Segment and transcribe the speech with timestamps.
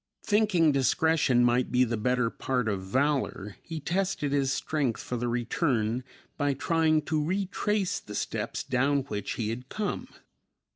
[0.23, 5.27] Thinking discretion might be the better part of valor, he tested his strength for the
[5.27, 6.03] return
[6.37, 10.07] by trying to retrace the steps down which he had come.